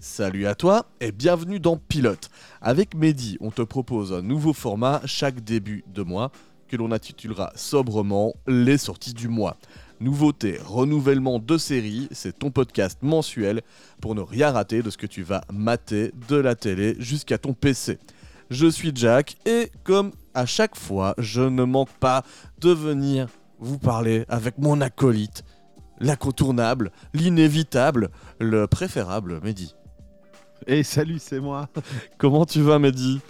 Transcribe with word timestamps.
Salut 0.00 0.46
à 0.46 0.54
toi 0.54 0.86
et 1.00 1.10
bienvenue 1.10 1.58
dans 1.58 1.76
Pilote. 1.76 2.30
Avec 2.62 2.94
Mehdi, 2.94 3.36
on 3.40 3.50
te 3.50 3.62
propose 3.62 4.12
un 4.12 4.22
nouveau 4.22 4.52
format 4.52 5.00
chaque 5.06 5.42
début 5.42 5.82
de 5.92 6.02
mois 6.02 6.30
que 6.68 6.76
l'on 6.76 6.92
intitulera 6.92 7.50
sobrement 7.56 8.34
Les 8.46 8.78
sorties 8.78 9.12
du 9.12 9.26
mois. 9.26 9.56
Nouveauté, 9.98 10.60
renouvellement 10.64 11.40
de 11.40 11.58
série, 11.58 12.06
c'est 12.12 12.38
ton 12.38 12.52
podcast 12.52 13.00
mensuel 13.02 13.62
pour 14.00 14.14
ne 14.14 14.20
rien 14.20 14.52
rater 14.52 14.84
de 14.84 14.90
ce 14.90 14.96
que 14.96 15.08
tu 15.08 15.24
vas 15.24 15.42
mater 15.52 16.12
de 16.28 16.36
la 16.36 16.54
télé 16.54 16.94
jusqu'à 17.00 17.36
ton 17.36 17.52
PC. 17.52 17.98
Je 18.50 18.68
suis 18.68 18.92
Jack 18.94 19.36
et 19.46 19.72
comme 19.82 20.12
à 20.32 20.46
chaque 20.46 20.76
fois, 20.76 21.16
je 21.18 21.42
ne 21.42 21.64
manque 21.64 21.90
pas 21.98 22.22
de 22.60 22.70
venir 22.70 23.26
vous 23.58 23.78
parler 23.78 24.24
avec 24.28 24.58
mon 24.58 24.80
acolyte, 24.80 25.42
l'incontournable, 25.98 26.92
l'inévitable, 27.14 28.10
le 28.38 28.68
préférable, 28.68 29.40
Mehdi. 29.42 29.74
Et 30.66 30.82
salut, 30.82 31.18
c'est 31.18 31.40
moi. 31.40 31.68
Comment 32.18 32.44
tu 32.44 32.60
vas, 32.62 32.78
Mehdi? 32.78 33.20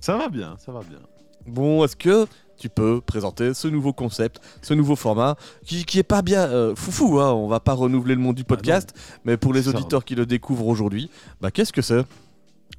Ça 0.00 0.16
va 0.16 0.28
bien, 0.28 0.56
ça 0.58 0.72
va 0.72 0.80
bien. 0.80 0.98
Bon, 1.46 1.84
est-ce 1.84 1.96
que 1.96 2.26
tu 2.56 2.68
peux 2.68 3.00
présenter 3.00 3.54
ce 3.54 3.66
nouveau 3.66 3.92
concept, 3.92 4.40
ce 4.62 4.74
nouveau 4.74 4.94
format, 4.94 5.36
qui, 5.64 5.84
qui 5.84 5.98
est 5.98 6.04
pas 6.04 6.22
bien 6.22 6.42
euh, 6.42 6.76
foufou, 6.76 7.18
hein, 7.18 7.32
on 7.32 7.48
va 7.48 7.58
pas 7.60 7.72
renouveler 7.72 8.14
le 8.14 8.20
monde 8.20 8.36
du 8.36 8.44
podcast, 8.44 8.94
mais 9.24 9.36
pour 9.36 9.52
les 9.52 9.68
auditeurs 9.68 10.04
qui 10.04 10.14
le 10.14 10.26
découvrent 10.26 10.68
aujourd'hui, 10.68 11.10
bah 11.40 11.50
qu'est-ce 11.50 11.72
que 11.72 11.82
c'est? 11.82 12.04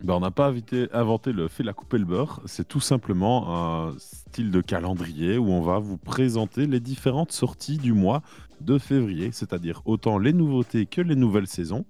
Ben, 0.02 0.14
on 0.14 0.20
n'a 0.22 0.32
pas 0.32 0.48
invité- 0.48 0.88
inventé 0.94 1.34
le 1.34 1.50
fait 1.50 1.64
la 1.64 1.74
couper 1.74 1.98
le 1.98 2.06
beurre, 2.06 2.42
c'est 2.46 2.68
tout 2.68 2.80
simplement 2.80 3.88
un 3.90 3.96
style 3.98 4.52
de 4.52 4.62
calendrier 4.62 5.38
où 5.38 5.50
on 5.50 5.62
va 5.62 5.80
vous 5.80 5.98
présenter 5.98 6.66
les 6.66 6.80
différentes 6.80 7.32
sorties 7.34 7.78
du 7.78 7.92
mois 7.94 8.22
de 8.62 8.78
février, 8.78 9.32
c'est-à-dire 9.34 9.82
autant 9.86 10.18
les 10.18 10.32
nouveautés 10.34 10.86
que 10.86 11.02
les 11.02 11.16
nouvelles 11.16 11.48
saisons. 11.48 11.84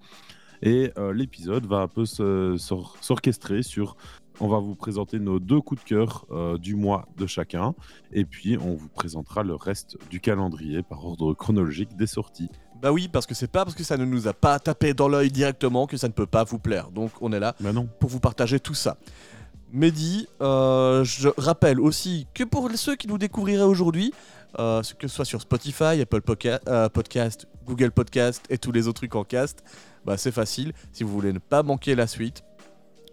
Et 0.66 0.92
euh, 0.98 1.14
l'épisode 1.14 1.66
va 1.66 1.82
un 1.82 1.88
peu 1.88 2.06
s'orchestrer 2.06 3.64
sur. 3.64 3.98
On 4.40 4.48
va 4.48 4.58
vous 4.58 4.74
présenter 4.74 5.20
nos 5.20 5.40
deux 5.40 5.62
coups 5.62 5.84
de 5.84 5.88
cœur 5.88 6.26
euh, 6.32 6.58
du 6.58 6.76
mois 6.76 7.06
de 7.18 7.28
chacun, 7.28 7.76
et 8.12 8.26
puis 8.26 8.58
on 8.58 8.74
vous 8.74 8.88
présentera 8.88 9.44
le 9.44 9.54
reste 9.54 9.98
du 10.10 10.20
calendrier 10.20 10.82
par 10.82 11.06
ordre 11.06 11.36
chronologique 11.36 11.96
des 11.96 12.08
sorties. 12.08 12.50
Bah 12.82 12.92
oui, 12.92 13.10
parce 13.12 13.28
que 13.28 13.36
c'est 13.36 13.52
pas 13.52 13.64
parce 13.64 13.76
que 13.76 13.84
ça 13.84 13.96
ne 13.96 14.06
nous 14.06 14.28
a 14.28 14.34
pas 14.34 14.58
tapé 14.58 14.96
dans 14.96 15.08
l'œil 15.08 15.30
directement 15.30 15.86
que 15.86 15.98
ça 15.98 16.08
ne 16.08 16.14
peut 16.14 16.26
pas 16.26 16.46
vous 16.46 16.58
plaire. 16.58 16.90
Donc 16.90 17.12
on 17.22 17.32
est 17.32 17.40
là 17.40 17.56
non, 17.62 17.88
pour 18.00 18.10
vous 18.10 18.20
partager 18.20 18.60
tout 18.60 18.74
ça. 18.74 18.98
Mehdi, 19.72 20.28
euh, 20.42 21.04
je 21.04 21.30
rappelle 21.38 21.80
aussi 21.80 22.26
que 22.34 22.44
pour 22.44 22.70
ceux 22.76 22.96
qui 22.96 23.08
nous 23.08 23.18
découvriraient 23.20 23.64
aujourd'hui, 23.64 24.14
euh, 24.58 24.82
que 24.98 25.08
ce 25.08 25.16
soit 25.16 25.26
sur 25.26 25.42
Spotify, 25.42 26.02
Apple 26.02 26.22
Podca- 26.22 26.90
Podcast, 26.90 27.48
Google 27.66 27.92
Podcast 27.92 28.46
et 28.50 28.58
tous 28.58 28.72
les 28.72 28.88
autres 28.88 29.02
trucs 29.02 29.16
en 29.16 29.24
cast, 29.24 29.64
bah 30.06 30.18
c'est 30.18 30.32
facile. 30.32 30.74
Si 30.92 31.04
vous 31.04 31.12
voulez 31.12 31.34
ne 31.34 31.40
pas 31.40 31.64
manquer 31.64 31.96
la 31.96 32.08
suite, 32.08 32.44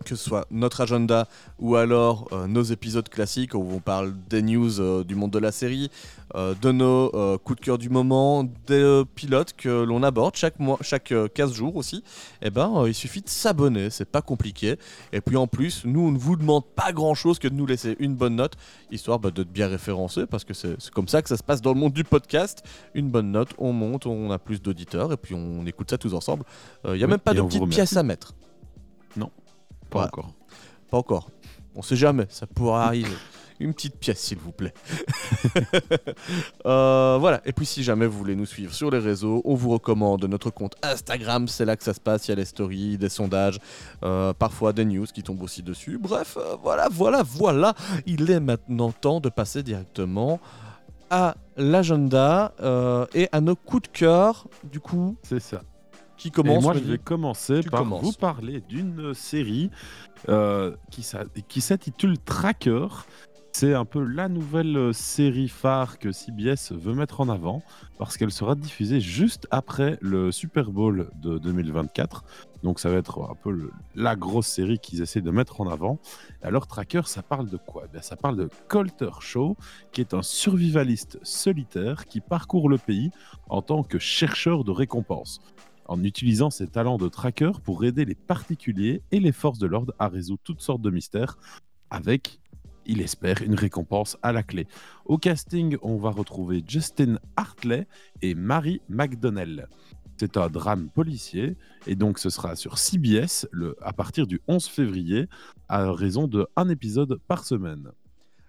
que 0.05 0.15
ce 0.15 0.25
soit 0.25 0.47
notre 0.51 0.81
agenda 0.81 1.29
ou 1.59 1.77
alors 1.77 2.29
euh, 2.33 2.47
nos 2.47 2.63
épisodes 2.63 3.09
classiques 3.09 3.55
où 3.55 3.67
on 3.73 3.81
parle 3.81 4.15
des 4.29 4.43
news 4.43 4.81
euh, 4.81 5.05
du 5.05 5.15
monde 5.15 5.31
de 5.31 5.39
la 5.39 5.53
série, 5.53 5.91
euh, 6.35 6.55
de 6.61 6.73
nos 6.73 7.39
coups 7.39 7.61
de 7.61 7.65
cœur 7.65 7.79
du 7.79 7.89
moment, 7.91 8.45
des 8.67 9.03
pilotes 9.15 9.53
que 9.57 9.69
l'on 9.85 10.03
aborde 10.03 10.37
chaque 10.37 10.59
mois, 10.59 10.79
chaque 10.81 11.13
euh, 11.13 11.29
15 11.29 11.53
jours 11.53 11.77
aussi, 11.77 12.03
eh 12.43 12.51
ben 12.51 12.87
il 12.87 12.95
suffit 12.95 13.21
de 13.21 13.29
s'abonner, 13.29 13.91
c'est 13.91 14.09
pas 14.09 14.23
compliqué. 14.23 14.77
Et 15.13 15.21
puis 15.21 15.37
en 15.37 15.47
plus, 15.47 15.85
nous 15.85 16.01
on 16.01 16.13
ne 16.13 16.19
vous 16.19 16.37
demande 16.37 16.65
pas 16.65 16.93
grand 16.93 17.15
chose 17.15 17.39
que 17.39 17.49
de 17.49 17.55
nous 17.55 17.67
laisser 17.67 17.97
une 17.99 18.15
bonne 18.15 18.37
note, 18.37 18.55
histoire 18.91 19.19
bah, 19.19 19.31
de 19.31 19.43
bien 19.43 19.69
référencer, 19.69 20.27
parce 20.27 20.45
que 20.45 20.55
c'est 20.55 20.91
comme 20.91 21.09
ça 21.09 21.23
que 21.23 21.29
ça 21.29 21.37
se 21.37 21.43
passe 21.43 21.63
dans 21.63 21.73
le 21.73 21.81
monde 21.81 21.93
du 21.93 22.05
podcast. 22.05 22.63
Une 22.95 23.11
bonne 23.11 23.33
note, 23.33 23.51
on 23.59 23.73
monte, 23.73 24.07
on 24.07 24.31
a 24.31 24.39
plus 24.39 24.63
d'auditeurs 24.63 25.13
et 25.13 25.17
puis 25.17 25.35
on 25.35 25.67
écoute 25.67 25.91
ça 25.91 25.99
tous 25.99 26.15
ensemble. 26.15 26.45
Il 26.85 26.93
n'y 26.93 27.03
a 27.03 27.07
Oui, 27.07 27.11
même 27.11 27.19
pas 27.19 27.35
de 27.35 27.43
petite 27.43 27.69
pièce 27.69 27.97
à 27.97 28.03
mettre. 28.03 28.35
Pas 29.91 30.01
Ouais. 30.01 30.05
encore. 30.07 30.33
Pas 30.91 30.97
encore. 30.99 31.31
On 31.75 31.83
sait 31.83 31.97
jamais, 31.97 32.27
ça 32.31 32.47
pourra 32.47 32.87
arriver. 32.87 33.09
Une 33.61 33.75
petite 33.75 33.97
pièce, 33.97 34.21
s'il 34.21 34.39
vous 34.39 34.53
plaît. 34.53 34.73
Euh, 36.67 37.17
voilà. 37.21 37.41
Et 37.45 37.53
puis, 37.53 37.67
si 37.67 37.83
jamais 37.83 38.07
vous 38.07 38.17
voulez 38.17 38.37
nous 38.37 38.47
suivre 38.47 38.73
sur 38.75 38.91
les 38.91 38.99
réseaux, 38.99 39.43
on 39.45 39.55
vous 39.55 39.71
recommande 39.71 40.25
notre 40.25 40.51
compte 40.51 40.75
Instagram. 40.83 41.49
C'est 41.49 41.65
là 41.65 41.77
que 41.77 41.85
ça 41.85 41.95
se 41.95 42.01
passe. 42.01 42.27
Il 42.29 42.31
y 42.31 42.33
a 42.33 42.37
les 42.37 42.45
stories, 42.45 42.99
des 42.99 43.09
sondages, 43.09 43.59
euh, 44.03 44.33
parfois 44.33 44.73
des 44.73 44.85
news 44.85 45.07
qui 45.07 45.23
tombent 45.23 45.43
aussi 45.43 45.63
dessus. 45.63 45.99
Bref, 45.99 46.37
euh, 46.39 46.57
voilà, 46.63 46.89
voilà, 46.91 47.23
voilà. 47.23 47.75
Il 48.07 48.31
est 48.31 48.41
maintenant 48.41 48.93
temps 48.93 49.21
de 49.21 49.29
passer 49.29 49.63
directement 49.63 50.41
à 51.11 51.35
l'agenda 51.57 52.53
euh, 52.63 53.07
et 53.15 53.29
à 53.33 53.41
nos 53.41 53.57
coups 53.57 53.83
de 53.83 53.89
cœur. 53.89 54.47
Du 54.65 54.81
coup, 54.81 55.17
C'est 55.23 55.41
ça. 55.41 55.63
Qui 56.21 56.29
Et 56.29 56.31
commence 56.31 56.63
moi, 56.63 56.75
je 56.75 56.81
vais 56.81 56.99
commencer 56.99 57.63
par 57.63 57.81
commences. 57.81 58.03
vous 58.03 58.13
parler 58.13 58.61
d'une 58.69 59.15
série 59.15 59.71
euh, 60.29 60.77
qui 60.91 61.61
s'intitule 61.63 62.19
Tracker. 62.19 62.87
C'est 63.53 63.75
un 63.75 63.85
peu 63.85 64.01
la 64.05 64.29
nouvelle 64.29 64.77
euh, 64.77 64.93
série 64.93 65.49
phare 65.49 65.99
que 65.99 66.13
CBS 66.13 66.71
veut 66.73 66.95
mettre 66.95 67.21
en 67.21 67.29
avant 67.29 67.63
parce 67.99 68.17
qu'elle 68.17 68.31
sera 68.31 68.55
diffusée 68.55 69.01
juste 69.01 69.49
après 69.51 69.99
le 70.01 70.31
Super 70.31 70.71
Bowl 70.71 71.11
de 71.21 71.37
2024. 71.39 72.23
Donc 72.63 72.79
ça 72.79 72.91
va 72.91 72.99
être 72.99 73.29
un 73.29 73.35
peu 73.35 73.51
le- 73.51 73.73
la 73.97 74.15
grosse 74.15 74.47
série 74.47 74.79
qu'ils 74.79 75.01
essaient 75.03 75.21
de 75.23 75.31
mettre 75.33 75.61
en 75.61 75.69
avant. 75.69 75.99
Alors 76.43 76.69
Tracker, 76.69 77.03
ça 77.07 77.23
parle 77.25 77.49
de 77.51 77.57
quoi? 77.57 77.85
Eh 77.87 77.93
bien, 77.93 78.03
Ça 78.03 78.15
parle 78.15 78.37
de 78.37 78.49
Colter 78.69 79.11
Shaw, 79.21 79.57
qui 79.91 80.01
est 80.03 80.15
un 80.15 80.23
survivaliste 80.23 81.19
solitaire 81.25 82.05
qui 82.05 82.21
parcourt 82.21 82.69
le 82.69 82.79
pays 82.79 83.11
en 83.49 83.63
tant 83.63 83.83
que 83.83 83.99
chercheur 83.99 84.63
de 84.63 84.71
récompenses 84.71 85.41
en 85.91 86.05
utilisant 86.05 86.51
ses 86.51 86.69
talents 86.69 86.99
de 86.99 87.09
tracker 87.09 87.51
pour 87.65 87.85
aider 87.85 88.05
les 88.05 88.15
particuliers 88.15 89.03
et 89.11 89.19
les 89.19 89.33
forces 89.33 89.59
de 89.59 89.67
l'ordre 89.67 89.93
à 89.99 90.07
résoudre 90.07 90.41
toutes 90.45 90.61
sortes 90.61 90.83
de 90.83 90.91
mystères, 90.91 91.37
avec, 91.91 92.41
il 92.87 93.01
espère, 93.01 93.43
une 93.43 93.57
récompense 93.57 94.17
à 94.23 94.31
la 94.31 94.45
clé. 94.45 94.69
Au 95.05 95.19
casting, 95.19 95.77
on 95.83 95.97
va 95.97 96.11
retrouver 96.11 96.63
Justin 96.65 97.19
Hartley 97.35 97.89
et 98.23 98.37
Mary 98.37 98.81
McDonnell. 98.89 99.69
C'est 100.17 100.37
un 100.37 100.49
drame 100.49 100.91
policier, 100.91 101.57
et 101.89 101.97
donc 101.97 102.21
ce 102.21 102.31
sera 102.31 102.55
sur 102.55 102.79
CBS 102.79 103.49
à 103.83 103.93
partir 103.93 104.29
du 104.29 104.41
11 104.47 104.65
février, 104.67 105.27
à 105.69 105.91
raison 105.91 106.29
de 106.29 106.47
un 106.55 106.69
épisode 106.69 107.19
par 107.27 107.45
semaine. 107.45 107.91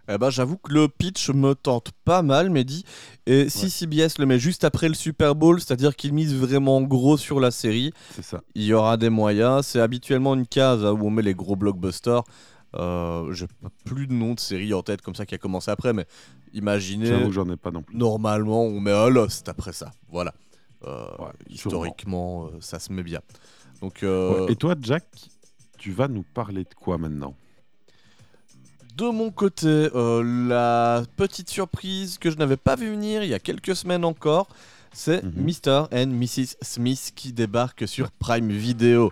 Eh 0.09 0.17
ben, 0.17 0.29
j'avoue 0.29 0.57
que 0.57 0.73
le 0.73 0.87
pitch 0.87 1.29
me 1.29 1.53
tente 1.55 1.91
pas 2.05 2.21
mal, 2.21 2.49
Mehdi. 2.49 2.83
Et 3.25 3.49
si 3.49 3.63
Ouais. 3.65 3.69
CBS 3.69 4.17
le 4.19 4.25
met 4.25 4.39
juste 4.39 4.63
après 4.63 4.87
le 4.89 4.93
Super 4.95 5.35
Bowl, 5.35 5.59
c'est-à-dire 5.61 5.95
qu'il 5.95 6.13
mise 6.13 6.35
vraiment 6.35 6.81
gros 6.81 7.17
sur 7.17 7.39
la 7.39 7.51
série, 7.51 7.93
ça. 8.21 8.41
il 8.55 8.63
y 8.63 8.73
aura 8.73 8.97
des 8.97 9.09
moyens. 9.09 9.65
C'est 9.67 9.79
habituellement 9.79 10.33
une 10.33 10.47
case 10.47 10.83
hein, 10.85 10.91
où 10.91 11.05
on 11.07 11.09
met 11.11 11.21
les 11.21 11.35
gros 11.35 11.55
blockbusters. 11.55 12.23
Euh, 12.75 13.31
J'ai 13.33 13.47
plus 13.85 14.07
de 14.07 14.13
nom 14.13 14.33
de 14.33 14.39
série 14.39 14.73
en 14.73 14.81
tête 14.81 15.01
comme 15.01 15.15
ça 15.15 15.25
qui 15.25 15.35
a 15.35 15.37
commencé 15.37 15.69
après, 15.71 15.93
mais 15.93 16.05
imaginez, 16.53 17.05
J'avoue 17.07 17.27
que 17.27 17.31
j'en 17.33 17.49
ai 17.49 17.57
pas 17.57 17.71
non 17.71 17.81
plus. 17.83 17.95
normalement, 17.97 18.63
on 18.63 18.79
met 18.79 18.91
un 18.93 19.09
Lost 19.09 19.47
après 19.49 19.73
ça. 19.73 19.91
Voilà. 20.09 20.33
Euh, 20.85 21.05
Ouais, 21.19 21.31
historiquement, 21.49 22.45
euh, 22.45 22.57
ça 22.59 22.79
se 22.79 22.91
met 22.91 23.03
bien. 23.03 23.19
Donc, 23.81 24.03
euh, 24.03 24.45
Ouais. 24.45 24.53
Et 24.53 24.55
toi, 24.55 24.75
Jack, 24.81 25.05
tu 25.77 25.91
vas 25.91 26.07
nous 26.07 26.23
parler 26.23 26.63
de 26.63 26.73
quoi 26.75 26.97
maintenant? 26.97 27.35
De 28.97 29.09
mon 29.09 29.31
côté, 29.31 29.67
euh, 29.67 30.21
la 30.47 31.03
petite 31.15 31.49
surprise 31.49 32.17
que 32.17 32.29
je 32.29 32.37
n'avais 32.37 32.57
pas 32.57 32.75
vu 32.75 32.91
venir 32.91 33.23
il 33.23 33.29
y 33.29 33.33
a 33.33 33.39
quelques 33.39 33.75
semaines 33.75 34.03
encore, 34.05 34.47
c'est 34.93 35.23
Mhm. 35.23 35.31
Mr. 35.45 35.83
and 35.93 36.07
Mrs. 36.07 36.55
Smith 36.61 37.13
qui 37.15 37.31
débarque 37.31 37.87
sur 37.87 38.11
Prime 38.11 38.49
Video. 38.51 39.11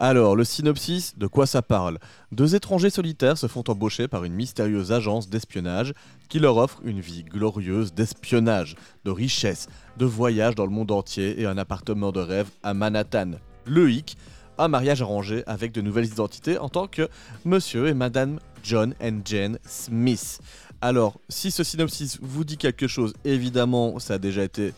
Alors, 0.00 0.36
le 0.36 0.44
synopsis, 0.44 1.18
de 1.18 1.26
quoi 1.26 1.46
ça 1.46 1.60
parle? 1.60 1.98
Deux 2.32 2.54
étrangers 2.54 2.90
solitaires 2.90 3.36
se 3.36 3.48
font 3.48 3.64
embaucher 3.68 4.06
par 4.08 4.24
une 4.24 4.32
mystérieuse 4.32 4.92
agence 4.92 5.28
d'espionnage 5.28 5.92
qui 6.28 6.38
leur 6.38 6.56
offre 6.56 6.80
une 6.84 7.00
vie 7.00 7.24
glorieuse 7.24 7.92
d'espionnage, 7.92 8.76
de 9.04 9.10
richesse, 9.10 9.66
de 9.98 10.04
voyage 10.06 10.54
dans 10.54 10.64
le 10.66 10.70
monde 10.72 10.92
entier 10.92 11.40
et 11.40 11.46
un 11.46 11.58
appartement 11.58 12.12
de 12.12 12.20
rêve 12.20 12.48
à 12.62 12.74
Manhattan. 12.74 13.32
Le 13.66 13.90
hic, 13.90 14.16
un 14.58 14.68
mariage 14.68 15.02
arrangé 15.02 15.42
avec 15.46 15.72
de 15.72 15.80
nouvelles 15.80 16.06
identités 16.06 16.58
en 16.58 16.68
tant 16.68 16.86
que 16.86 17.08
Monsieur 17.44 17.88
et 17.88 17.94
Madame 17.94 18.38
John 18.62 18.94
and 19.02 19.20
Jane 19.24 19.58
Smith. 19.64 20.40
Alors, 20.80 21.18
si 21.28 21.50
ce 21.50 21.64
synopsis 21.64 22.18
vous 22.22 22.44
dit 22.44 22.56
quelque 22.56 22.86
chose, 22.86 23.12
évidemment, 23.24 23.98
ça 23.98 24.14
a 24.14 24.18
déjà 24.18 24.44
été 24.44 24.72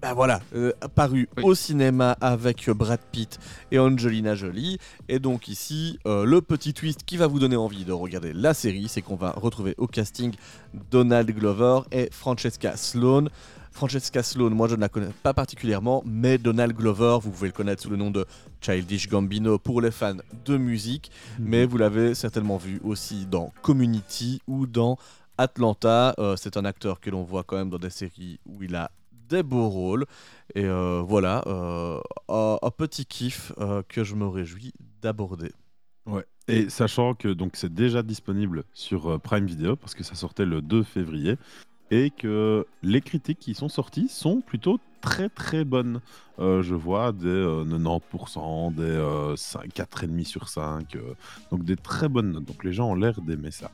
ben 0.00 0.14
voilà, 0.14 0.40
euh, 0.54 0.72
apparu 0.80 1.28
Oui. 1.36 1.42
au 1.42 1.54
cinéma 1.56 2.16
avec 2.20 2.70
Brad 2.70 3.00
Pitt 3.10 3.40
et 3.72 3.80
Angelina 3.80 4.36
Jolie. 4.36 4.78
Et 5.08 5.18
donc 5.18 5.48
ici, 5.48 5.98
euh, 6.06 6.24
le 6.24 6.40
petit 6.40 6.72
twist 6.72 7.02
qui 7.04 7.16
va 7.16 7.26
vous 7.26 7.40
donner 7.40 7.56
envie 7.56 7.84
de 7.84 7.90
regarder 7.90 8.32
la 8.32 8.54
série, 8.54 8.86
c'est 8.88 9.02
qu'on 9.02 9.16
va 9.16 9.32
retrouver 9.32 9.74
au 9.76 9.88
casting 9.88 10.34
Donald 10.92 11.28
Glover 11.32 11.80
et 11.90 12.10
Francesca 12.12 12.76
Sloane. 12.76 13.28
Francesca 13.78 14.24
Sloane, 14.24 14.54
moi 14.54 14.66
je 14.66 14.74
ne 14.74 14.80
la 14.80 14.88
connais 14.88 15.12
pas 15.22 15.32
particulièrement, 15.32 16.02
mais 16.04 16.36
Donald 16.36 16.72
Glover, 16.72 17.18
vous 17.22 17.30
pouvez 17.30 17.46
le 17.46 17.52
connaître 17.52 17.80
sous 17.80 17.90
le 17.90 17.96
nom 17.96 18.10
de 18.10 18.26
Childish 18.60 19.08
Gambino 19.08 19.60
pour 19.60 19.80
les 19.80 19.92
fans 19.92 20.16
de 20.44 20.56
musique, 20.56 21.12
mais 21.38 21.64
vous 21.64 21.78
l'avez 21.78 22.16
certainement 22.16 22.56
vu 22.56 22.80
aussi 22.82 23.24
dans 23.24 23.52
Community 23.62 24.42
ou 24.48 24.66
dans 24.66 24.98
Atlanta. 25.38 26.16
Euh, 26.18 26.34
c'est 26.34 26.56
un 26.56 26.64
acteur 26.64 26.98
que 26.98 27.08
l'on 27.08 27.22
voit 27.22 27.44
quand 27.44 27.56
même 27.56 27.70
dans 27.70 27.78
des 27.78 27.90
séries 27.90 28.40
où 28.46 28.64
il 28.64 28.74
a 28.74 28.90
des 29.12 29.44
beaux 29.44 29.68
rôles. 29.68 30.06
Et 30.56 30.64
euh, 30.64 31.00
voilà, 31.06 31.44
euh, 31.46 32.00
un, 32.28 32.58
un 32.60 32.70
petit 32.72 33.06
kiff 33.06 33.52
que 33.88 34.02
je 34.02 34.16
me 34.16 34.26
réjouis 34.26 34.72
d'aborder. 35.00 35.52
Ouais. 36.04 36.24
Et 36.48 36.68
sachant 36.68 37.14
que 37.14 37.28
donc 37.28 37.52
c'est 37.54 37.72
déjà 37.72 38.02
disponible 38.02 38.64
sur 38.72 39.20
Prime 39.20 39.46
Video 39.46 39.76
parce 39.76 39.94
que 39.94 40.02
ça 40.02 40.16
sortait 40.16 40.46
le 40.46 40.62
2 40.62 40.82
février 40.82 41.36
et 41.90 42.10
que 42.10 42.66
les 42.82 43.00
critiques 43.00 43.38
qui 43.38 43.54
sont 43.54 43.68
sorties 43.68 44.08
sont 44.08 44.40
plutôt 44.40 44.78
très 45.00 45.28
très 45.28 45.64
bonnes. 45.64 46.00
Euh, 46.38 46.62
je 46.62 46.74
vois 46.74 47.12
des 47.12 47.26
euh, 47.26 47.64
90%, 47.64 48.74
des 48.74 48.82
euh, 48.82 49.36
5, 49.36 49.68
4,5 49.68 50.24
sur 50.24 50.48
5, 50.48 50.96
euh, 50.96 51.14
donc 51.50 51.64
des 51.64 51.76
très 51.76 52.08
bonnes 52.08 52.32
notes. 52.32 52.44
Donc 52.44 52.64
les 52.64 52.72
gens 52.72 52.90
ont 52.90 52.94
l'air 52.94 53.20
d'aimer 53.20 53.50
ça. 53.50 53.70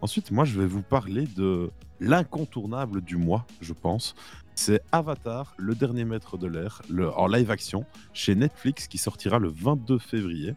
Ensuite, 0.00 0.30
moi 0.30 0.44
je 0.44 0.58
vais 0.58 0.66
vous 0.66 0.82
parler 0.82 1.26
de 1.36 1.70
l'incontournable 2.00 3.00
du 3.00 3.16
mois, 3.16 3.46
je 3.60 3.72
pense. 3.72 4.14
C'est 4.54 4.82
Avatar, 4.92 5.54
le 5.56 5.74
dernier 5.74 6.04
maître 6.04 6.36
de 6.36 6.46
l'air, 6.46 6.82
en 7.16 7.26
live 7.26 7.50
action 7.50 7.86
chez 8.12 8.34
Netflix 8.34 8.86
qui 8.86 8.98
sortira 8.98 9.38
le 9.38 9.48
22 9.48 9.98
février. 9.98 10.54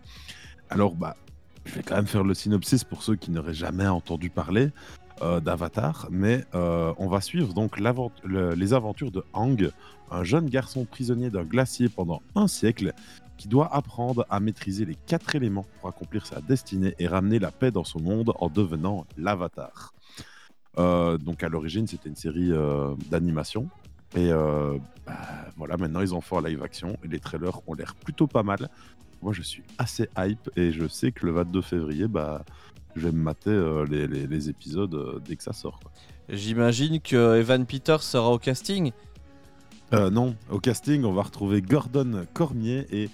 Alors, 0.70 0.96
bah, 0.96 1.16
je 1.64 1.76
vais 1.76 1.84
quand 1.84 1.96
même 1.96 2.08
faire 2.08 2.24
le 2.24 2.34
synopsis 2.34 2.84
pour 2.84 3.04
ceux 3.04 3.16
qui 3.16 3.32
n'auraient 3.32 3.54
jamais 3.54 3.88
entendu 3.88 4.30
parler 4.30 4.72
euh, 5.22 5.40
d'Avatar, 5.40 6.08
mais 6.12 6.44
euh, 6.56 6.94
on 6.98 7.08
va 7.08 7.22
suivre 7.22 7.54
donc 7.54 7.80
les 7.80 8.74
aventures 8.74 9.12
de 9.12 9.24
Hang, 9.34 9.72
un 10.12 10.24
jeune 10.26 10.50
garçon 10.50 10.84
prisonnier 10.84 11.30
d'un 11.30 11.44
glacier 11.44 11.88
pendant 11.88 12.22
un 12.36 12.48
siècle 12.48 12.94
qui 13.38 13.48
doit 13.48 13.74
apprendre 13.74 14.26
à 14.30 14.42
maîtriser 14.42 14.84
les 14.84 14.96
quatre 14.96 15.36
éléments 15.36 15.66
pour 15.80 15.90
accomplir 15.90 16.26
sa 16.26 16.42
destinée 16.42 16.96
et 17.00 17.08
ramener 17.08 17.40
la 17.40 17.52
paix 17.52 17.72
dans 17.72 17.86
son 17.86 18.02
monde 18.02 18.34
en 18.40 18.50
devenant 18.50 19.06
l'Avatar. 19.18 19.94
Euh, 20.78 21.18
donc 21.18 21.44
à 21.44 21.50
l'origine, 21.50 21.88
c'était 21.88 22.10
une 22.10 22.18
série 22.18 22.52
d'animation. 23.10 23.70
Et 24.18 24.30
bah, 24.30 25.14
voilà, 25.56 25.78
maintenant 25.78 26.02
ils 26.02 26.14
ont 26.14 26.22
fait 26.22 26.36
en 26.36 26.42
live 26.42 26.62
action 26.62 26.98
et 27.04 27.08
les 27.08 27.20
trailers 27.20 27.62
ont 27.68 27.74
l'air 27.74 27.96
plutôt 27.96 28.28
pas 28.28 28.44
mal. 28.44 28.70
Moi, 29.22 29.32
je 29.34 29.42
suis 29.42 29.64
assez 29.78 30.10
hype 30.18 30.50
et 30.56 30.72
je 30.72 30.88
sais 30.88 31.12
que 31.12 31.26
le 31.26 31.32
22 31.32 31.62
février, 31.62 32.08
bah, 32.08 32.44
je 32.96 33.02
vais 33.02 33.12
me 33.12 33.22
mater 33.22 33.50
euh, 33.50 33.86
les, 33.90 34.08
les- 34.08 34.28
les 34.28 34.50
épisodes 34.50 34.94
euh, 34.94 35.20
dès 35.26 35.36
que 35.36 35.44
ça 35.44 35.54
sort. 35.54 35.80
J'imagine 36.30 37.00
que 37.02 37.38
Evan 37.38 37.66
Peters 37.66 38.02
sera 38.04 38.30
au 38.32 38.40
casting. 38.40 38.92
Euh, 39.94 40.10
non, 40.10 40.36
au 40.50 40.60
casting, 40.60 41.04
on 41.04 41.14
va 41.14 41.22
retrouver 41.24 41.62
Gordon 41.62 42.26
Cormier 42.34 42.88
et 42.92 43.10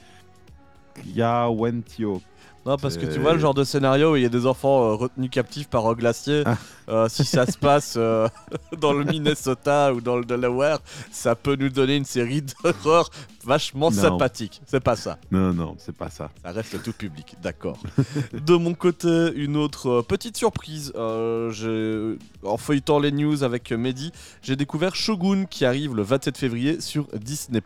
Kya 0.95 1.49
Wentio. 1.49 2.21
Non, 2.63 2.77
parce 2.77 2.95
que 2.95 3.07
tu 3.07 3.19
vois 3.19 3.33
le 3.33 3.39
genre 3.39 3.55
de 3.55 3.63
scénario 3.63 4.13
où 4.13 4.15
il 4.17 4.21
y 4.21 4.25
a 4.25 4.29
des 4.29 4.45
enfants 4.45 4.83
euh, 4.83 4.93
retenus 4.93 5.31
captifs 5.31 5.67
par 5.67 5.87
un 5.87 5.93
glacier. 5.93 6.43
Ah. 6.45 6.57
euh, 6.89 7.09
si 7.09 7.25
ça 7.25 7.47
se 7.47 7.57
passe 7.57 7.95
euh, 7.97 8.27
dans 8.79 8.93
le 8.93 9.03
Minnesota 9.03 9.91
ou 9.91 9.99
dans 9.99 10.15
le 10.15 10.25
Delaware, 10.25 10.77
ça 11.09 11.33
peut 11.33 11.55
nous 11.55 11.69
donner 11.69 11.95
une 11.95 12.05
série 12.05 12.43
d'horreur 12.43 13.09
vachement 13.43 13.89
Non. 13.89 13.99
sympathique. 13.99 14.61
C'est 14.67 14.79
pas 14.79 14.95
ça. 14.95 15.17
Non, 15.31 15.53
non, 15.53 15.75
c'est 15.79 15.95
pas 15.95 16.11
ça. 16.11 16.29
Ça 16.43 16.51
reste 16.51 16.83
tout 16.83 16.93
public, 16.93 17.35
d'accord. 17.41 17.79
de 18.33 18.55
mon 18.55 18.75
côté, 18.75 19.31
une 19.35 19.57
autre 19.57 20.03
petite 20.03 20.37
surprise. 20.37 20.93
En 20.95 22.57
feuilletant 22.57 22.99
les 22.99 23.11
news 23.11 23.43
avec 23.43 23.71
Mehdi, 23.71 24.11
j'ai 24.43 24.55
découvert 24.55 24.93
Shogun 24.93 25.45
qui 25.45 25.65
arrive 25.65 25.95
le 25.95 26.03
27 26.03 26.37
février 26.37 26.79
sur 26.79 27.07
Disney+. 27.19 27.61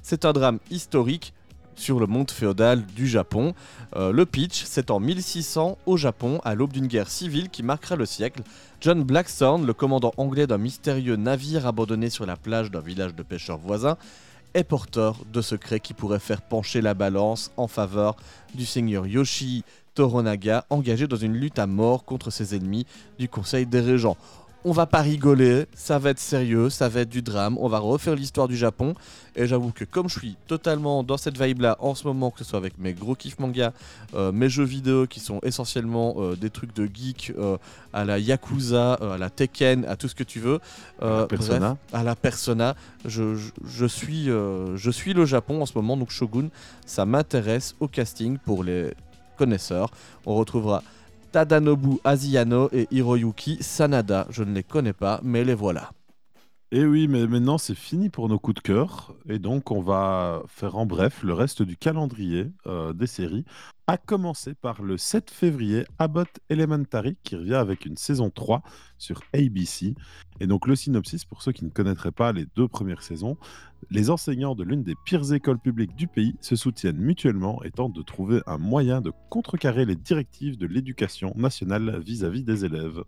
C'est 0.00 0.24
un 0.24 0.32
drame 0.32 0.60
historique 0.70 1.32
sur 1.78 2.00
le 2.00 2.06
monde 2.06 2.30
féodal 2.30 2.84
du 2.84 3.06
Japon. 3.06 3.54
Euh, 3.96 4.12
le 4.12 4.26
pitch, 4.26 4.64
c'est 4.64 4.90
en 4.90 5.00
1600 5.00 5.78
au 5.86 5.96
Japon, 5.96 6.40
à 6.44 6.54
l'aube 6.54 6.72
d'une 6.72 6.86
guerre 6.86 7.08
civile 7.08 7.48
qui 7.48 7.62
marquera 7.62 7.96
le 7.96 8.06
siècle. 8.06 8.42
John 8.80 9.02
Blackstone, 9.02 9.64
le 9.64 9.72
commandant 9.72 10.12
anglais 10.16 10.46
d'un 10.46 10.58
mystérieux 10.58 11.16
navire 11.16 11.66
abandonné 11.66 12.10
sur 12.10 12.26
la 12.26 12.36
plage 12.36 12.70
d'un 12.70 12.80
village 12.80 13.14
de 13.14 13.22
pêcheurs 13.22 13.58
voisins, 13.58 13.96
est 14.54 14.64
porteur 14.64 15.16
de 15.32 15.40
secrets 15.40 15.80
qui 15.80 15.94
pourraient 15.94 16.18
faire 16.18 16.42
pencher 16.42 16.80
la 16.80 16.94
balance 16.94 17.52
en 17.56 17.68
faveur 17.68 18.16
du 18.54 18.66
seigneur 18.66 19.06
Yoshi 19.06 19.64
Toronaga, 19.94 20.64
engagé 20.70 21.06
dans 21.06 21.16
une 21.16 21.34
lutte 21.34 21.58
à 21.58 21.66
mort 21.66 22.04
contre 22.04 22.30
ses 22.30 22.54
ennemis 22.54 22.86
du 23.18 23.28
Conseil 23.28 23.66
des 23.66 23.80
Régents. 23.80 24.16
On 24.68 24.72
va 24.72 24.84
pas 24.84 25.00
rigoler, 25.00 25.64
ça 25.74 25.98
va 25.98 26.10
être 26.10 26.18
sérieux, 26.18 26.68
ça 26.68 26.90
va 26.90 27.00
être 27.00 27.08
du 27.08 27.22
drame, 27.22 27.56
on 27.58 27.68
va 27.68 27.78
refaire 27.78 28.14
l'histoire 28.14 28.48
du 28.48 28.56
Japon. 28.56 28.92
Et 29.34 29.46
j'avoue 29.46 29.72
que 29.72 29.84
comme 29.84 30.10
je 30.10 30.18
suis 30.18 30.36
totalement 30.46 31.02
dans 31.02 31.16
cette 31.16 31.40
vibe-là 31.42 31.78
en 31.80 31.94
ce 31.94 32.06
moment, 32.06 32.30
que 32.30 32.40
ce 32.40 32.44
soit 32.44 32.58
avec 32.58 32.76
mes 32.76 32.92
gros 32.92 33.14
kiffs 33.14 33.38
manga, 33.38 33.72
euh, 34.14 34.30
mes 34.30 34.50
jeux 34.50 34.64
vidéo 34.64 35.06
qui 35.06 35.20
sont 35.20 35.40
essentiellement 35.42 36.16
euh, 36.18 36.36
des 36.36 36.50
trucs 36.50 36.76
de 36.76 36.84
geek, 36.92 37.32
euh, 37.38 37.56
à 37.94 38.04
la 38.04 38.18
Yakuza, 38.18 38.92
à 38.94 39.16
la 39.16 39.30
Tekken, 39.30 39.86
à 39.86 39.96
tout 39.96 40.06
ce 40.08 40.14
que 40.14 40.22
tu 40.24 40.38
veux. 40.38 40.58
Persona. 40.98 41.58
bref, 41.70 41.78
à 41.94 42.02
la 42.02 42.14
Persona. 42.14 42.74
Je, 43.06 43.36
je- 43.36 43.50
je 43.66 43.86
suis, 43.86 44.26
je 44.26 44.90
suis 44.90 45.14
le 45.14 45.24
Japon 45.24 45.62
en 45.62 45.66
ce 45.66 45.72
moment, 45.76 45.96
donc 45.96 46.10
Shogun, 46.10 46.48
ça 46.84 47.06
m'intéresse 47.06 47.74
au 47.80 47.88
casting 47.88 48.36
pour 48.36 48.64
les 48.64 48.92
connaisseurs. 49.38 49.90
On 50.26 50.34
retrouvera 50.34 50.82
Tadanobu 51.30 52.00
Asiano 52.04 52.68
et 52.72 52.88
Hiroyuki 52.90 53.58
Sanada. 53.60 54.26
Je 54.30 54.42
ne 54.42 54.54
les 54.54 54.62
connais 54.62 54.92
pas, 54.92 55.20
mais 55.22 55.44
les 55.44 55.54
voilà. 55.54 55.90
Et 56.70 56.84
oui, 56.84 57.08
mais 57.08 57.26
maintenant 57.26 57.56
c'est 57.56 57.74
fini 57.74 58.10
pour 58.10 58.28
nos 58.28 58.38
coups 58.38 58.56
de 58.56 58.60
cœur. 58.60 59.14
Et 59.26 59.38
donc 59.38 59.70
on 59.70 59.80
va 59.80 60.42
faire 60.48 60.76
en 60.76 60.84
bref 60.84 61.22
le 61.22 61.32
reste 61.32 61.62
du 61.62 61.78
calendrier 61.78 62.52
euh, 62.66 62.92
des 62.92 63.06
séries. 63.06 63.46
À 63.86 63.96
commencer 63.96 64.52
par 64.52 64.82
le 64.82 64.98
7 64.98 65.30
février, 65.30 65.86
Abbott 65.98 66.28
Elementary 66.50 67.16
qui 67.22 67.36
revient 67.36 67.54
avec 67.54 67.86
une 67.86 67.96
saison 67.96 68.28
3 68.28 68.62
sur 68.98 69.22
ABC. 69.32 69.94
Et 70.40 70.46
donc 70.46 70.66
le 70.66 70.76
synopsis, 70.76 71.24
pour 71.24 71.40
ceux 71.40 71.52
qui 71.52 71.64
ne 71.64 71.70
connaîtraient 71.70 72.12
pas 72.12 72.32
les 72.32 72.44
deux 72.54 72.68
premières 72.68 73.02
saisons, 73.02 73.38
les 73.90 74.10
enseignants 74.10 74.54
de 74.54 74.62
l'une 74.62 74.82
des 74.82 74.94
pires 75.06 75.32
écoles 75.32 75.58
publiques 75.58 75.96
du 75.96 76.06
pays 76.06 76.36
se 76.42 76.54
soutiennent 76.54 76.98
mutuellement 76.98 77.62
et 77.64 77.70
tentent 77.70 77.96
de 77.96 78.02
trouver 78.02 78.42
un 78.46 78.58
moyen 78.58 79.00
de 79.00 79.12
contrecarrer 79.30 79.86
les 79.86 79.96
directives 79.96 80.58
de 80.58 80.66
l'éducation 80.66 81.32
nationale 81.34 81.98
vis-à-vis 82.04 82.42
des 82.42 82.66
élèves. 82.66 83.04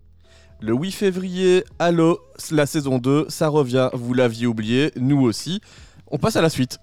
Le 0.63 0.73
8 0.75 0.91
février, 0.91 1.63
Allo, 1.79 2.19
la 2.51 2.67
saison 2.67 2.99
2, 2.99 3.25
ça 3.29 3.47
revient, 3.47 3.89
vous 3.93 4.13
l'aviez 4.13 4.45
oublié, 4.45 4.91
nous 4.95 5.19
aussi. 5.21 5.59
On 6.05 6.19
passe 6.19 6.35
à 6.35 6.41
la 6.43 6.49
suite. 6.49 6.77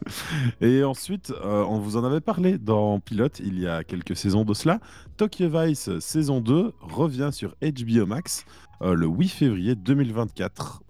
Et 0.60 0.82
ensuite, 0.82 1.30
euh, 1.30 1.62
on 1.68 1.78
vous 1.78 1.96
en 1.96 2.02
avait 2.02 2.20
parlé 2.20 2.58
dans 2.58 2.98
Pilote 2.98 3.38
il 3.38 3.60
y 3.60 3.68
a 3.68 3.84
quelques 3.84 4.16
saisons 4.16 4.44
de 4.44 4.54
cela. 4.54 4.80
Tokyo 5.16 5.48
Vice 5.48 6.00
saison 6.00 6.40
2 6.40 6.72
revient 6.80 7.30
sur 7.30 7.54
HBO 7.62 8.06
Max 8.06 8.44
euh, 8.82 8.94
le 8.94 9.06
8 9.06 9.28
février 9.28 9.74
2024. 9.76 10.82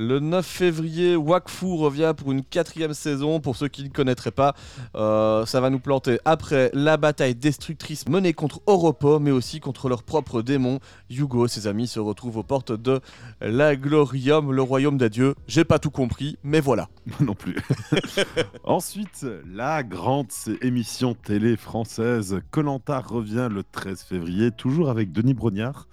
Le 0.00 0.20
9 0.20 0.46
février, 0.46 1.16
Wakfu 1.16 1.74
revient 1.74 2.14
pour 2.16 2.30
une 2.30 2.44
quatrième 2.44 2.94
saison. 2.94 3.40
Pour 3.40 3.56
ceux 3.56 3.66
qui 3.66 3.82
ne 3.82 3.88
connaîtraient 3.88 4.30
pas, 4.30 4.54
euh, 4.94 5.44
ça 5.44 5.60
va 5.60 5.70
nous 5.70 5.80
planter 5.80 6.20
après 6.24 6.70
la 6.72 6.96
bataille 6.96 7.34
destructrice 7.34 8.08
menée 8.08 8.32
contre 8.32 8.60
Oropo, 8.66 9.18
mais 9.18 9.32
aussi 9.32 9.58
contre 9.58 9.88
leurs 9.88 10.04
propres 10.04 10.40
démons. 10.40 10.78
Yugo 11.10 11.46
et 11.46 11.48
ses 11.48 11.66
amis 11.66 11.88
se 11.88 11.98
retrouvent 11.98 12.36
aux 12.36 12.44
portes 12.44 12.70
de 12.70 13.00
l'Aglorium, 13.40 14.52
le 14.52 14.62
royaume 14.62 14.98
des 14.98 15.10
dieux. 15.10 15.34
J'ai 15.48 15.64
pas 15.64 15.80
tout 15.80 15.90
compris, 15.90 16.38
mais 16.44 16.60
voilà. 16.60 16.88
Moi 17.06 17.18
non 17.22 17.34
plus. 17.34 17.56
Ensuite, 18.62 19.26
la 19.52 19.82
grande 19.82 20.28
émission 20.62 21.14
télé 21.14 21.56
française 21.56 22.40
Colanta 22.52 23.00
revient 23.00 23.48
le 23.50 23.64
13 23.64 24.02
février, 24.02 24.52
toujours 24.52 24.90
avec 24.90 25.10
Denis 25.10 25.34
Brognard. 25.34 25.88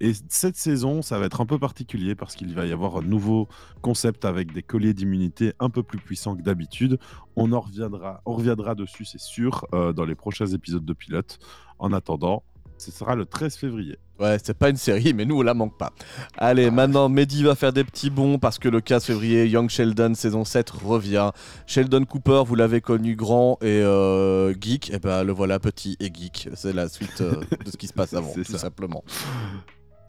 Et 0.00 0.12
cette 0.28 0.56
saison, 0.56 1.02
ça 1.02 1.18
va 1.18 1.26
être 1.26 1.40
un 1.40 1.46
peu 1.46 1.58
particulier 1.58 2.14
parce 2.14 2.34
qu'il 2.34 2.54
va 2.54 2.66
y 2.66 2.72
avoir 2.72 2.98
un 2.98 3.02
nouveau 3.02 3.48
concept 3.82 4.24
avec 4.24 4.52
des 4.52 4.62
colliers 4.62 4.94
d'immunité 4.94 5.52
un 5.60 5.70
peu 5.70 5.82
plus 5.82 5.98
puissants 5.98 6.36
que 6.36 6.42
d'habitude. 6.42 6.98
On 7.36 7.52
en 7.52 7.60
reviendra, 7.60 8.22
on 8.24 8.34
reviendra 8.34 8.74
dessus, 8.74 9.04
c'est 9.04 9.20
sûr, 9.20 9.66
euh, 9.72 9.92
dans 9.92 10.04
les 10.04 10.14
prochains 10.14 10.46
épisodes 10.46 10.84
de 10.84 10.92
Pilote. 10.92 11.38
En 11.78 11.92
attendant, 11.92 12.42
ce 12.78 12.90
sera 12.90 13.14
le 13.14 13.24
13 13.24 13.56
février. 13.56 13.98
Ouais, 14.18 14.38
c'est 14.42 14.56
pas 14.56 14.70
une 14.70 14.76
série, 14.76 15.12
mais 15.12 15.26
nous 15.26 15.38
on 15.38 15.42
la 15.42 15.52
manque 15.52 15.76
pas. 15.76 15.92
Allez, 16.38 16.70
maintenant 16.70 17.08
Mehdi 17.08 17.42
va 17.42 17.54
faire 17.54 17.72
des 17.72 17.84
petits 17.84 18.08
bons 18.08 18.38
parce 18.38 18.58
que 18.58 18.68
le 18.68 18.80
15 18.80 19.04
février, 19.04 19.46
Young 19.46 19.68
Sheldon 19.68 20.14
saison 20.14 20.44
7 20.44 20.70
revient. 20.70 21.30
Sheldon 21.66 22.04
Cooper, 22.04 22.42
vous 22.46 22.54
l'avez 22.54 22.80
connu 22.80 23.14
grand 23.14 23.58
et 23.60 23.82
euh, 23.82 24.54
geek, 24.58 24.90
et 24.92 24.98
ben 24.98 25.22
le 25.22 25.32
voilà 25.32 25.58
petit 25.58 25.96
et 26.00 26.10
geek. 26.12 26.48
C'est 26.54 26.72
la 26.72 26.88
suite 26.88 27.20
euh, 27.20 27.42
de 27.64 27.70
ce 27.70 27.76
qui 27.76 27.88
se 27.88 27.92
passe 27.92 28.14
avant, 28.14 28.32
tout 28.32 28.44
ça. 28.44 28.58
simplement. 28.58 29.04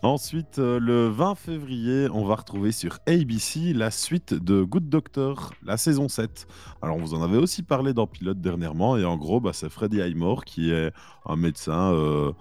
Ensuite, 0.04 0.60
euh, 0.60 0.80
le 0.80 1.08
20 1.08 1.34
février, 1.34 2.08
on 2.14 2.24
va 2.24 2.36
retrouver 2.36 2.72
sur 2.72 3.00
ABC 3.08 3.74
la 3.74 3.90
suite 3.90 4.34
de 4.36 4.62
Good 4.62 4.90
Doctor, 4.90 5.54
la 5.64 5.76
saison 5.76 6.08
7. 6.08 6.46
Alors, 6.84 6.98
on 6.98 7.00
vous 7.00 7.16
en 7.16 7.24
avait 7.24 7.38
aussi 7.38 7.64
parlé 7.64 7.94
dans 7.94 8.06
Pilote 8.06 8.40
dernièrement, 8.40 8.96
et 8.96 9.06
en 9.06 9.18
gros, 9.18 9.40
bah, 9.40 9.54
c'est 9.54 9.70
Freddie 9.70 10.02
Highmore 10.02 10.46
qui 10.46 10.72
est 10.72 10.92
un 11.26 11.36
médecin 11.36 11.92
euh, 11.94 12.32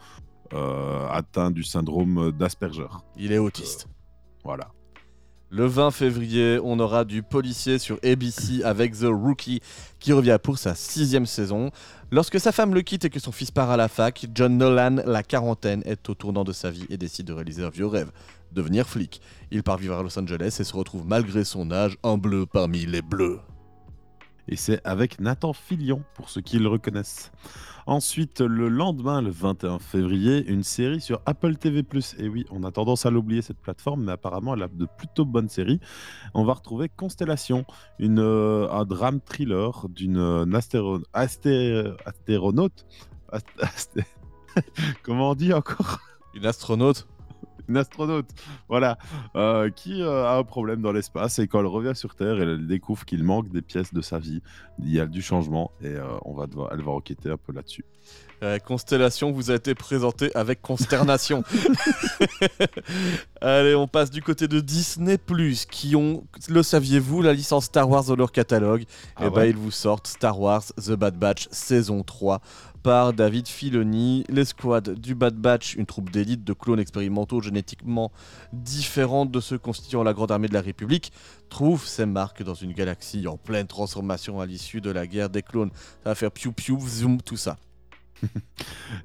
euh, 0.53 1.09
atteint 1.09 1.51
du 1.51 1.65
syndrome 1.65 2.31
d'Asperger. 2.31 2.89
Il 3.17 3.33
est 3.33 3.39
autiste. 3.39 3.89
Voilà. 4.45 4.69
Le 5.49 5.65
20 5.65 5.93
février, 5.93 6.59
on 6.65 6.81
aura 6.81 7.05
du 7.05 7.23
policier 7.23 7.79
sur 7.79 8.01
ABC 8.03 8.65
avec 8.65 8.99
The 8.99 9.05
Rookie 9.05 9.61
qui 10.01 10.13
revient 10.13 10.39
pour 10.43 10.59
sa 10.59 10.75
sixième 10.75 11.25
saison. 11.25 11.71
Lorsque 12.11 12.41
sa 12.41 12.51
femme 12.51 12.75
le 12.75 12.83
quitte 12.83 13.05
et 13.05 13.11
que 13.11 13.21
son 13.21 13.31
fils 13.31 13.53
part 13.53 13.71
à 13.71 13.77
la 13.77 13.87
fac, 13.87 14.27
John 14.35 14.59
Nolan, 14.59 14.97
la 15.07 15.23
quarantaine, 15.23 15.83
est 15.87 16.11
au 16.11 16.15
tournant 16.15 16.43
de 16.43 16.53
sa 16.53 16.73
vie 16.73 16.87
et 16.91 16.97
décide 16.97 17.27
de 17.27 17.33
réaliser 17.33 17.63
un 17.63 17.71
vieux 17.71 17.87
rêve, 17.87 18.11
devenir 18.51 18.89
flic. 18.89 19.21
Il 19.53 19.63
part 19.63 19.79
vivre 19.79 19.97
à 19.97 20.03
Los 20.03 20.19
Angeles 20.19 20.57
et 20.59 20.65
se 20.65 20.75
retrouve 20.75 21.07
malgré 21.07 21.45
son 21.45 21.71
âge 21.71 21.97
un 22.03 22.19
bleu 22.19 22.45
parmi 22.47 22.85
les 22.85 23.03
bleus. 23.03 23.39
Et 24.49 24.57
c'est 24.57 24.81
avec 24.87 25.21
Nathan 25.21 25.53
Fillion, 25.53 26.05
pour 26.15 26.29
ceux 26.29 26.41
qui 26.41 26.59
le 26.59 26.69
reconnaissent. 26.69 27.33
Ensuite, 27.87 28.41
le 28.41 28.69
lendemain, 28.69 29.23
le 29.23 29.31
21 29.31 29.79
février, 29.79 30.45
une 30.47 30.63
série 30.63 31.01
sur 31.01 31.21
Apple 31.27 31.57
TV+. 31.57 31.85
Et 32.19 32.29
oui, 32.29 32.45
on 32.51 32.63
a 32.65 32.71
tendance 32.73 33.07
à 33.07 33.11
l'oublier 33.11 33.43
cette 33.43 33.59
plateforme, 33.61 34.05
mais 34.05 34.13
apparemment 34.13 34.55
elle 34.55 34.63
a 34.65 34.69
de 34.69 34.87
plutôt 34.99 35.25
bonnes 35.25 35.49
séries. 35.49 35.81
On 36.35 36.45
va 36.45 36.55
retrouver 36.55 36.89
Constellation, 36.89 37.65
une, 37.99 38.19
euh, 38.19 38.69
un 38.71 38.85
drame 38.85 39.21
thriller 39.21 39.89
d'une 39.89 40.17
euh, 40.19 40.45
astéro- 40.47 41.03
asté- 41.15 41.95
astéronaute. 42.05 42.87
Ast- 43.31 43.47
asté- 43.61 44.05
Comment 45.03 45.31
on 45.31 45.35
dit 45.35 45.53
encore? 45.53 46.01
Une 46.35 46.47
astronaute? 46.47 47.07
une 47.69 47.77
astronaute, 47.77 48.29
voilà, 48.69 48.99
euh, 49.35 49.71
qui 49.71 50.03
euh, 50.03 50.27
a 50.27 50.37
un 50.37 50.45
problème 50.45 50.83
dans 50.83 50.93
l'espace 50.93 51.39
et 51.39 51.49
quand 51.49 51.61
elle 51.61 51.67
revient 51.67 51.95
sur 51.95 52.15
Terre, 52.15 52.41
elle 52.41 52.67
découvre 52.67 53.05
qu'il 53.05 53.25
manque 53.25 53.49
des 53.49 53.63
pièces 53.63 53.93
de 53.93 54.01
sa 54.01 54.19
vie. 54.19 54.43
Il 54.79 54.91
y 54.91 55.01
a 55.01 55.07
du 55.07 55.23
changement 55.23 55.71
et 55.83 55.89
euh, 55.89 56.05
on 56.25 56.35
va 56.35 56.47
devoir, 56.47 56.71
elle 56.73 56.83
va 56.83 56.93
enquêter 56.93 57.31
un 57.31 57.37
peu 57.37 57.53
là-dessus. 57.53 57.85
Constellation 58.67 59.33
vous 59.33 59.51
a 59.51 59.55
été 59.55 59.75
présentée 59.75 60.31
avec 60.37 60.61
consternation. 60.61 61.43
Allez, 63.41 63.75
on 63.75 63.89
passe 63.89 64.11
du 64.11 64.23
côté 64.23 64.47
de 64.47 64.61
Disney 64.61 65.19
qui 65.71 65.97
ont, 65.97 66.23
le 66.49 66.63
saviez-vous, 66.63 67.23
la 67.23 67.33
licence 67.33 67.65
Star 67.65 67.89
Wars 67.89 68.05
dans 68.05 68.15
leur 68.15 68.33
catalogue. 68.33 68.85
Ah 69.17 69.27
et 69.27 69.31
bah 69.31 69.37
ouais 69.37 69.51
ils 69.51 69.57
vous 69.57 69.71
sortent 69.71 70.07
Star 70.07 70.39
Wars 70.39 70.65
The 70.77 70.93
Bad 70.93 71.19
Batch 71.19 71.49
saison 71.51 72.03
3 72.03 72.43
par 72.87 73.13
David 73.13 73.49
Filoni. 73.49 74.23
L'escouade 74.29 74.97
du 74.97 75.17
Bad 75.17 75.35
Batch, 75.35 75.75
une 75.75 75.87
troupe 75.87 76.11
d'élite 76.11 76.45
de 76.45 76.53
clones 76.53 76.79
expérimentaux 76.79 77.41
génétiquement 77.41 78.13
différentes 78.53 79.33
de 79.33 79.41
ceux 79.41 79.59
constituant 79.59 80.05
la 80.05 80.13
Grande 80.13 80.31
Armée 80.31 80.47
de 80.47 80.55
la 80.55 80.61
République, 80.61 81.11
trouve 81.49 81.85
ses 81.85 82.07
marques 82.07 82.45
dans 82.45 82.55
une 82.55 82.73
galaxie 82.73 83.27
en 83.27 83.39
pleine 83.39 83.67
transformation 83.67 84.41
à 84.41 84.47
l'issue 84.47 84.81
de 84.81 84.91
la 84.91 85.09
guerre 85.09 85.31
des 85.31 85.43
clones. 85.43 85.73
Ça 86.05 86.11
va 86.11 86.15
faire 86.15 86.31
piou 86.31 86.53
piou, 86.53 86.79
zoom, 86.79 87.21
tout 87.21 87.37
ça. 87.37 87.57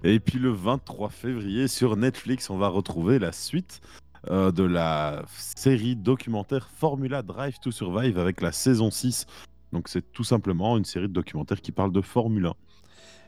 Et 0.03 0.19
puis 0.19 0.37
le 0.37 0.51
23 0.51 1.09
février 1.09 1.67
sur 1.67 1.97
Netflix, 1.97 2.51
on 2.51 2.59
va 2.59 2.67
retrouver 2.67 3.17
la 3.17 3.31
suite 3.31 3.81
euh, 4.29 4.51
de 4.51 4.63
la 4.63 5.23
série 5.35 5.95
documentaire 5.95 6.69
Formula 6.69 7.23
Drive 7.23 7.57
to 7.59 7.71
Survive 7.71 8.19
avec 8.19 8.41
la 8.41 8.51
saison 8.51 8.91
6. 8.91 9.25
Donc 9.73 9.87
c'est 9.87 10.11
tout 10.11 10.23
simplement 10.23 10.77
une 10.77 10.85
série 10.85 11.07
de 11.07 11.13
documentaires 11.13 11.61
qui 11.61 11.71
parle 11.71 11.91
de 11.91 12.01
Formule 12.01 12.45
1. 12.45 12.53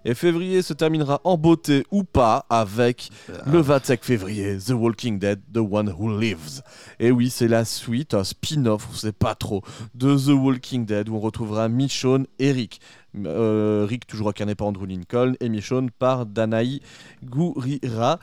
Et 0.06 0.14
février 0.14 0.62
se 0.62 0.74
terminera 0.74 1.22
en 1.24 1.38
beauté 1.38 1.86
ou 1.92 2.04
pas 2.04 2.46
avec 2.50 3.10
le 3.46 3.60
25 3.60 4.04
février, 4.04 4.58
The 4.58 4.72
Walking 4.72 5.20
Dead, 5.20 5.40
The 5.54 5.58
One 5.58 5.94
Who 5.98 6.20
Lives. 6.20 6.62
Et 7.00 7.12
oui, 7.12 7.30
c'est 7.30 7.48
la 7.48 7.66
suite, 7.66 8.14
un 8.14 8.24
spin-off, 8.24 8.88
on 8.92 8.96
sait 8.96 9.14
pas 9.14 9.36
trop, 9.36 9.64
de 9.96 10.16
The 10.16 10.34
Walking 10.34 10.86
Dead 10.86 11.10
où 11.10 11.16
on 11.16 11.20
retrouvera 11.20 11.70
Michonne 11.70 12.28
et 12.40 12.52
Rick. 12.52 12.82
Euh, 13.26 13.86
Rick 13.88 14.08
toujours 14.08 14.30
incarné 14.30 14.56
par 14.56 14.68
Andrew 14.68 14.86
Lincoln 14.88 15.34
et 15.40 15.50
Michonne 15.50 15.92
par 15.92 16.26
Danaï 16.26 16.82
Gurira. 17.24 18.20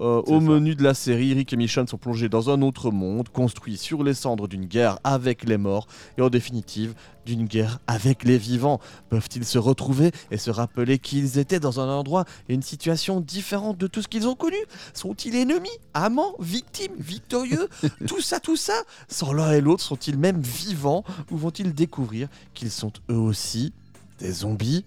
Euh, 0.00 0.22
au 0.26 0.40
ça. 0.40 0.46
menu 0.46 0.74
de 0.74 0.82
la 0.82 0.94
série, 0.94 1.34
Rick 1.34 1.52
et 1.52 1.56
Michonne 1.56 1.86
sont 1.86 1.98
plongés 1.98 2.28
dans 2.28 2.50
un 2.50 2.62
autre 2.62 2.90
monde, 2.90 3.28
construit 3.28 3.76
sur 3.76 4.02
les 4.02 4.14
cendres 4.14 4.48
d'une 4.48 4.64
guerre 4.64 4.98
avec 5.04 5.44
les 5.44 5.58
morts, 5.58 5.86
et 6.18 6.22
en 6.22 6.30
définitive, 6.30 6.94
d'une 7.26 7.44
guerre 7.46 7.78
avec 7.86 8.24
les 8.24 8.38
vivants. 8.38 8.80
Peuvent-ils 9.10 9.44
se 9.44 9.58
retrouver 9.58 10.10
et 10.30 10.38
se 10.38 10.50
rappeler 10.50 10.98
qu'ils 10.98 11.38
étaient 11.38 11.60
dans 11.60 11.78
un 11.78 11.88
endroit 11.88 12.24
et 12.48 12.54
une 12.54 12.62
situation 12.62 13.20
différente 13.20 13.78
de 13.78 13.86
tout 13.86 14.02
ce 14.02 14.08
qu'ils 14.08 14.26
ont 14.26 14.34
connu? 14.34 14.56
Sont-ils 14.94 15.36
ennemis, 15.36 15.68
amants, 15.94 16.34
victimes, 16.40 16.94
victorieux? 16.98 17.68
Tout 18.08 18.20
ça, 18.20 18.40
tout 18.40 18.56
ça 18.56 18.74
Sans 19.08 19.32
l'un 19.32 19.52
et 19.52 19.60
l'autre, 19.60 19.82
sont-ils 19.82 20.18
même 20.18 20.40
vivants? 20.40 21.04
Ou 21.30 21.36
vont-ils 21.36 21.72
découvrir 21.72 22.28
qu'ils 22.54 22.70
sont 22.70 22.92
eux 23.10 23.16
aussi 23.16 23.72
des 24.18 24.32
zombies? 24.32 24.84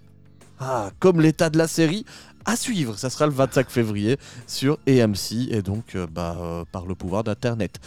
Ah, 0.59 0.91
comme 0.99 1.19
l'état 1.19 1.49
de 1.49 1.57
la 1.57 1.67
série 1.67 2.05
à 2.45 2.55
suivre, 2.55 2.97
ça 2.97 3.09
sera 3.09 3.25
le 3.25 3.33
25 3.33 3.69
février 3.69 4.17
sur 4.47 4.77
AMC 4.87 5.49
et 5.49 5.61
donc 5.61 5.95
euh, 5.95 6.07
bah, 6.09 6.37
euh, 6.39 6.63
par 6.71 6.85
le 6.85 6.95
pouvoir 6.95 7.23
d'internet. 7.23 7.79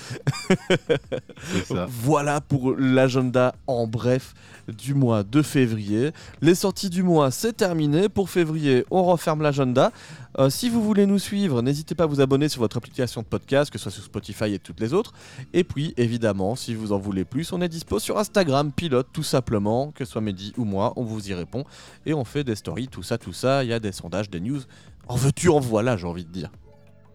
Voilà 1.89 2.41
pour 2.41 2.75
l'agenda 2.77 3.55
en 3.67 3.87
bref 3.87 4.35
du 4.69 4.95
mois 4.95 5.23
de 5.23 5.43
février. 5.43 6.13
Les 6.41 6.55
sorties 6.55 6.91
du 6.91 7.03
mois, 7.03 7.31
c'est 7.31 7.53
terminé. 7.53 8.09
Pour 8.09 8.31
février, 8.31 8.85
on 8.91 9.05
referme 9.05 9.43
l'agenda. 9.43 9.93
Euh, 10.39 10.51
si 10.51 10.69
vous 10.69 10.83
voulez 10.83 11.05
nous 11.05 11.19
suivre, 11.19 11.63
n'hésitez 11.63 11.97
pas 11.97 12.05
à 12.05 12.07
vous 12.07 12.21
abonner 12.21 12.49
sur 12.49 12.61
votre 12.61 12.77
application 12.77 13.23
de 13.23 13.27
podcast, 13.27 13.73
que 13.73 13.79
ce 13.79 13.85
soit 13.85 13.93
sur 13.93 14.05
Spotify 14.05 14.55
et 14.55 14.61
toutes 14.61 14.79
les 14.79 14.95
autres. 14.95 15.13
Et 15.53 15.65
puis, 15.65 15.95
évidemment, 15.97 16.55
si 16.55 16.77
vous 16.77 16.93
en 16.93 16.99
voulez 16.99 17.25
plus, 17.25 17.53
on 17.53 17.61
est 17.61 17.69
dispo 17.69 17.99
sur 17.99 18.19
Instagram, 18.19 18.71
pilote 18.71 19.09
tout 19.13 19.25
simplement, 19.25 19.91
que 19.91 20.05
ce 20.05 20.13
soit 20.13 20.21
Mehdi 20.21 20.53
ou 20.57 20.65
moi, 20.65 20.93
on 20.95 21.03
vous 21.03 21.29
y 21.29 21.35
répond. 21.35 21.65
Et 22.07 22.15
on 22.15 22.25
fait 22.25 22.45
des 22.45 22.55
stories, 22.55 22.87
tout 22.87 23.03
ça, 23.03 23.19
tout 23.19 23.33
ça. 23.33 23.65
Il 23.65 23.71
y 23.71 23.73
a 23.73 23.81
des 23.81 23.91
sondages, 23.91 24.31
des 24.31 24.39
news. 24.39 24.61
En 25.09 25.17
veux-tu, 25.17 25.49
en 25.49 25.59
voilà, 25.59 25.97
j'ai 25.97 26.07
envie 26.07 26.25
de 26.25 26.31
dire. 26.31 26.53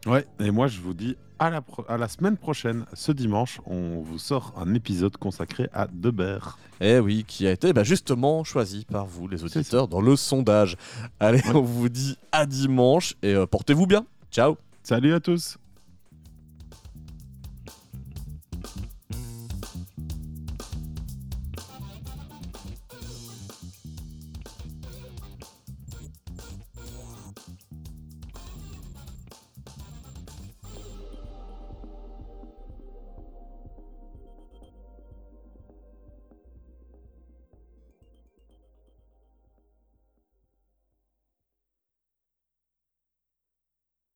Ouais, 0.06 0.26
et 0.42 0.52
moi 0.52 0.68
je 0.68 0.82
vous 0.82 0.94
dis 0.94 1.16
à 1.44 1.50
la, 1.50 1.62
pro- 1.62 1.86
à 1.90 1.98
la 1.98 2.08
semaine 2.08 2.38
prochaine, 2.38 2.86
ce 2.94 3.12
dimanche, 3.12 3.60
on 3.66 4.02
vous 4.02 4.18
sort 4.18 4.54
un 4.58 4.74
épisode 4.74 5.18
consacré 5.18 5.70
à 5.74 5.88
Debert. 5.92 6.58
Eh 6.80 7.00
oui, 7.00 7.26
qui 7.28 7.46
a 7.48 7.52
été 7.52 7.74
bah, 7.74 7.84
justement 7.84 8.44
choisi 8.44 8.86
par 8.90 9.06
vous, 9.06 9.28
les 9.28 9.44
auditeurs, 9.44 9.88
dans 9.88 10.02
le 10.02 10.16
sondage. 10.16 10.78
Allez, 11.20 11.42
on 11.54 11.62
vous 11.62 11.90
dit 11.90 12.18
à 12.32 12.46
dimanche 12.46 13.16
et 13.22 13.34
euh, 13.36 13.46
portez-vous 13.46 13.88
bien. 13.88 14.06
Ciao 14.32 14.58
Salut 14.84 15.14
à 15.14 15.20
tous 15.20 15.58